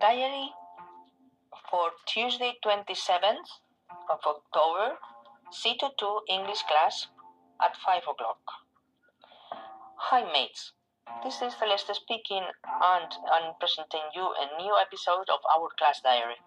[0.00, 0.54] Diary
[1.68, 3.50] for Tuesday 27th
[4.08, 4.94] of October,
[5.50, 7.08] C22 English class
[7.60, 8.38] at 5 o'clock.
[10.06, 10.70] Hi mates,
[11.24, 16.38] this is Celeste speaking and I'm presenting you a new episode of our class diary.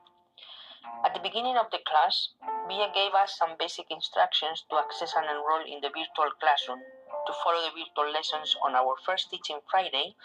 [1.04, 2.29] At the beginning of the class,
[2.70, 7.33] Mia gave us some basic instructions to access and enroll in the virtual classroom to
[7.43, 10.16] follow the virtual lessons on our first teaching Friday,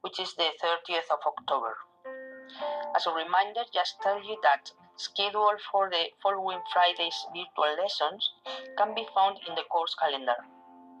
[0.00, 1.76] which is the 30th of October.
[2.96, 8.32] As a reminder, just tell you that schedule for the following Friday's virtual lessons
[8.76, 10.36] can be found in the course calendar.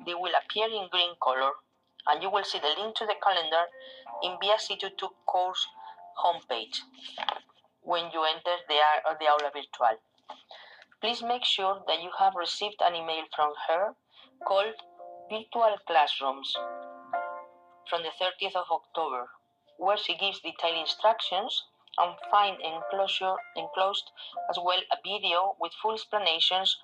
[0.06, 1.52] They will appear in green color,
[2.06, 3.66] and you will see the link to the calendar
[4.22, 5.66] in Via C22 course
[6.24, 6.80] homepage
[7.82, 9.98] when you enter the, uh, the Aula Virtual.
[11.00, 13.94] Please make sure that you have received an email from her
[14.46, 14.74] called
[15.30, 16.54] Virtual Classrooms
[17.88, 19.28] from the 30th of October
[19.80, 21.64] where she gives detailed instructions
[21.98, 24.10] and find enclosure, enclosed
[24.48, 26.76] as well a video with full explanations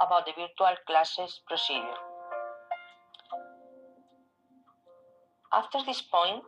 [0.00, 1.98] about the virtual classes procedure.
[5.52, 6.44] After this point,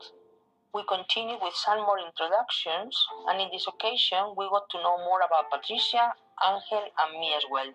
[0.73, 2.95] we continue with some more introductions,
[3.29, 6.13] and in this occasion, we got to know more about Patricia,
[6.47, 7.71] Angel, and me as well.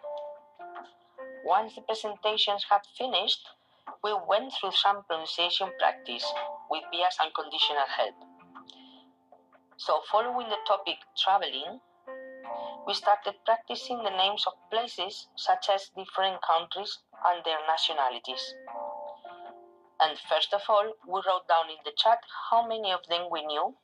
[1.43, 3.47] Once the presentations had finished,
[4.03, 6.25] we went through some pronunciation practice
[6.71, 8.15] with Bia's unconditional help.
[9.75, 11.81] So, following the topic traveling,
[12.87, 18.55] we started practicing the names of places such as different countries and their nationalities.
[19.99, 23.45] And first of all, we wrote down in the chat how many of them we
[23.45, 23.75] knew,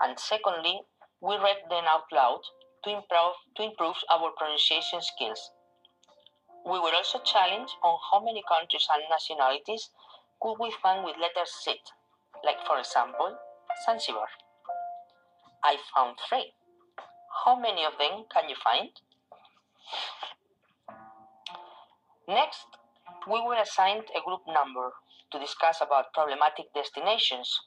[0.00, 0.82] and secondly,
[1.20, 2.42] we read them out loud
[2.84, 5.50] to improve, to improve our pronunciation skills.
[6.66, 9.90] We were also challenged on how many countries and nationalities
[10.40, 11.78] could we find with letter Z,
[12.44, 13.36] like for example,
[13.84, 14.28] Zanzibar.
[15.64, 16.54] I found three.
[17.44, 18.90] How many of them can you find?
[22.28, 22.66] Next,
[23.28, 24.92] we were assigned a group number
[25.32, 27.60] to discuss about problematic destinations,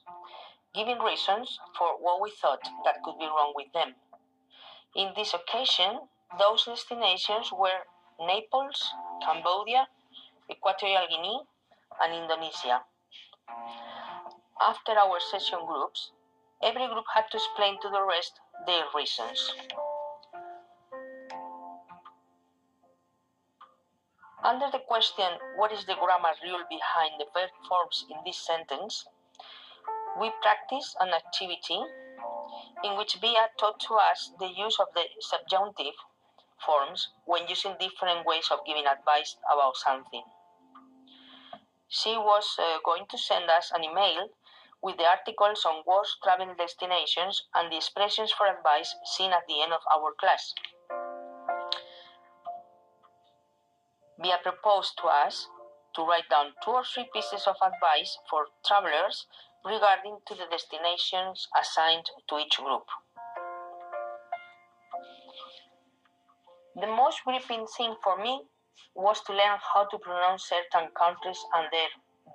[0.74, 3.94] giving reasons for what we thought that could be wrong with them.
[4.94, 7.84] In this occasion, those destinations were
[8.18, 8.92] Naples,
[9.24, 9.88] Cambodia,
[10.50, 11.40] Equatorial Guinea,
[12.02, 12.82] and Indonesia.
[14.60, 16.12] After our session groups,
[16.62, 19.52] every group had to explain to the rest their reasons.
[24.42, 29.06] Under the question, what is the grammar rule behind the verb forms in this sentence,
[30.18, 31.82] we practice an activity
[32.82, 35.94] in which Bia taught to us the use of the subjunctive
[36.64, 40.24] forms when using different ways of giving advice about something.
[41.88, 44.28] She was uh, going to send us an email
[44.82, 49.62] with the articles on worst travel destinations and the expressions for advice seen at the
[49.62, 50.54] end of our class.
[54.22, 55.48] Bia proposed to us
[55.94, 59.26] to write down two or three pieces of advice for travelers
[59.64, 62.86] regarding to the destinations assigned to each group.
[66.76, 68.42] The most gripping thing for me
[68.94, 71.88] was to learn how to pronounce certain countries and their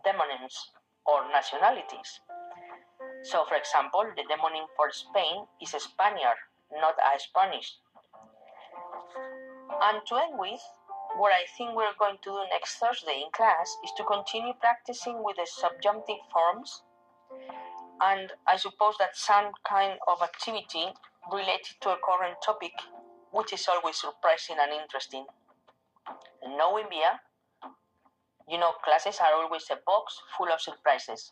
[0.05, 0.57] demonyms
[1.05, 2.21] or nationalities.
[3.23, 6.37] So, for example, the demonym for Spain is a Spaniard,
[6.71, 7.77] not a Spanish.
[9.81, 10.61] And to end with,
[11.17, 15.23] what I think we're going to do next Thursday in class is to continue practicing
[15.23, 16.83] with the subjunctive forms,
[18.01, 20.87] and I suppose that some kind of activity
[21.31, 22.73] related to a current topic
[23.31, 25.25] which is always surprising and interesting.
[26.43, 27.21] Knowing Bia,
[28.49, 31.31] you know, classes are always a box full of surprises.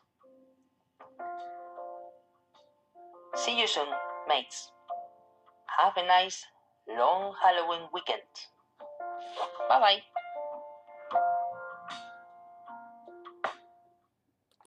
[3.36, 3.88] See you soon,
[4.28, 4.72] mates.
[5.78, 6.46] Have a nice
[6.88, 8.22] long Halloween weekend.
[9.70, 10.00] Bye bye.